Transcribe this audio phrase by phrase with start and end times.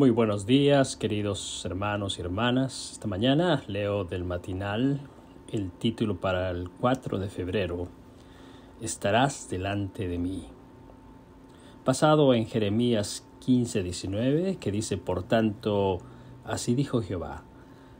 [0.00, 2.92] Muy buenos días, queridos hermanos y hermanas.
[2.92, 5.02] Esta mañana leo del matinal
[5.52, 7.86] el título para el 4 de febrero,
[8.80, 10.46] Estarás delante de mí.
[11.84, 15.98] Basado en Jeremías 15, 19, que dice, por tanto,
[16.46, 17.42] así dijo Jehová,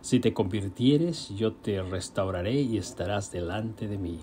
[0.00, 4.20] si te convirtieres, yo te restauraré y estarás delante de mí.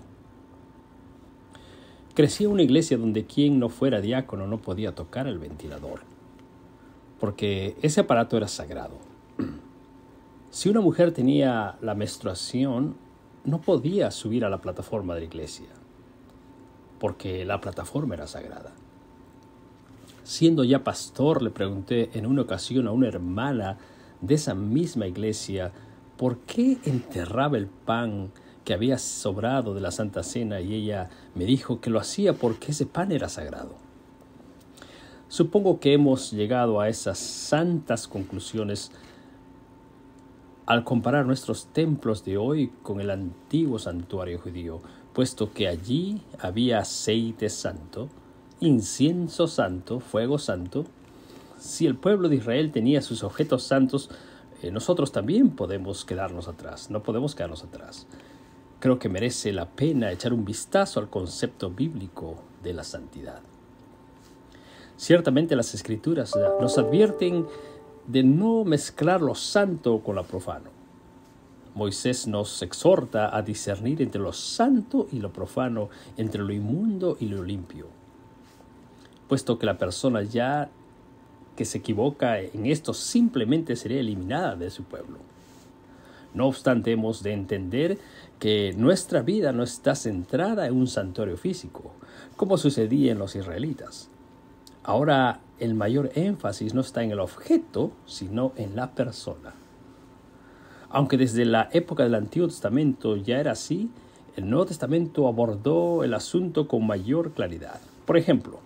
[2.16, 6.17] Crecí en una iglesia donde quien no fuera diácono no podía tocar el ventilador
[7.20, 8.96] porque ese aparato era sagrado.
[10.50, 12.96] Si una mujer tenía la menstruación,
[13.44, 15.68] no podía subir a la plataforma de la iglesia,
[16.98, 18.72] porque la plataforma era sagrada.
[20.24, 23.78] Siendo ya pastor, le pregunté en una ocasión a una hermana
[24.20, 25.72] de esa misma iglesia
[26.16, 28.32] por qué enterraba el pan
[28.64, 32.72] que había sobrado de la Santa Cena y ella me dijo que lo hacía porque
[32.72, 33.87] ese pan era sagrado.
[35.28, 38.90] Supongo que hemos llegado a esas santas conclusiones
[40.64, 44.80] al comparar nuestros templos de hoy con el antiguo santuario judío,
[45.12, 48.08] puesto que allí había aceite santo,
[48.60, 50.86] incienso santo, fuego santo.
[51.58, 54.08] Si el pueblo de Israel tenía sus objetos santos,
[54.62, 58.06] eh, nosotros también podemos quedarnos atrás, no podemos quedarnos atrás.
[58.80, 63.42] Creo que merece la pena echar un vistazo al concepto bíblico de la santidad.
[64.98, 67.46] Ciertamente las escrituras nos advierten
[68.08, 70.70] de no mezclar lo santo con lo profano.
[71.76, 77.26] Moisés nos exhorta a discernir entre lo santo y lo profano, entre lo inmundo y
[77.26, 77.86] lo limpio,
[79.28, 80.68] puesto que la persona ya
[81.54, 85.18] que se equivoca en esto simplemente sería eliminada de su pueblo.
[86.34, 87.98] No obstante, hemos de entender
[88.40, 91.92] que nuestra vida no está centrada en un santuario físico,
[92.36, 94.10] como sucedía en los israelitas.
[94.88, 99.52] Ahora el mayor énfasis no está en el objeto, sino en la persona.
[100.88, 103.90] Aunque desde la época del Antiguo Testamento ya era así,
[104.34, 107.78] el Nuevo Testamento abordó el asunto con mayor claridad.
[108.06, 108.60] Por ejemplo,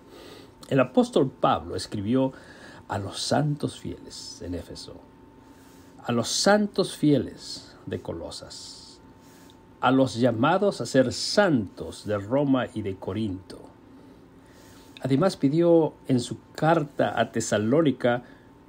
[0.69, 2.31] el apóstol Pablo escribió
[2.87, 4.93] a los santos fieles en Éfeso,
[6.05, 9.01] a los santos fieles de Colosas,
[9.81, 13.72] a los llamados a ser santos de Roma y de Corinto,
[15.03, 18.23] Además pidió en su carta a Tesalónica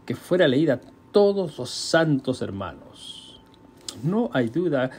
[0.05, 0.81] que fuera leída a
[1.13, 3.41] todos los santos hermanos.
[4.03, 4.91] No hay duda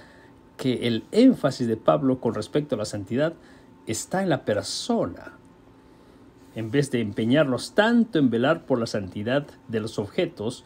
[0.55, 3.33] que el énfasis de Pablo con respecto a la santidad
[3.85, 5.33] está en la persona.
[6.55, 10.63] En vez de empeñarnos tanto en velar por la santidad de los objetos,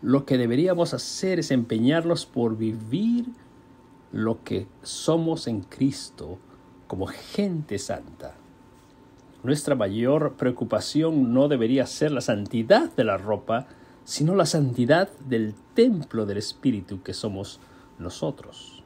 [0.00, 3.26] lo que deberíamos hacer es empeñarnos por vivir
[4.10, 6.38] lo que somos en Cristo
[6.86, 8.37] como gente santa.
[9.44, 13.68] Nuestra mayor preocupación no debería ser la santidad de la ropa,
[14.04, 17.60] sino la santidad del templo del Espíritu que somos
[18.00, 18.82] nosotros.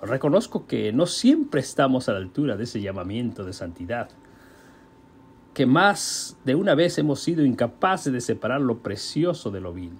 [0.00, 4.08] Reconozco que no siempre estamos a la altura de ese llamamiento de santidad,
[5.52, 9.98] que más de una vez hemos sido incapaces de separar lo precioso de lo vil.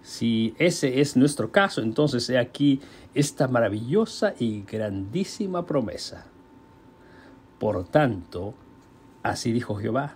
[0.00, 2.80] Si ese es nuestro caso, entonces he aquí
[3.12, 6.24] esta maravillosa y grandísima promesa
[7.58, 8.54] por tanto,
[9.22, 10.14] así dijo Jehová,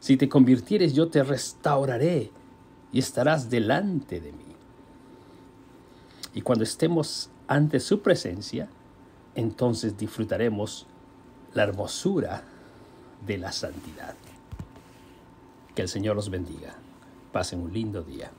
[0.00, 2.30] si te convirtieres yo te restauraré
[2.92, 4.44] y estarás delante de mí.
[6.34, 8.68] Y cuando estemos ante su presencia,
[9.34, 10.86] entonces disfrutaremos
[11.54, 12.44] la hermosura
[13.26, 14.14] de la santidad.
[15.74, 16.74] Que el Señor los bendiga.
[17.32, 18.30] Pasen un lindo día.